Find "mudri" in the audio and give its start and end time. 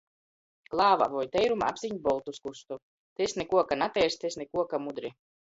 4.89-5.15